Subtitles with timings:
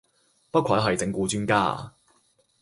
[0.49, 1.93] 不愧係整蠱專家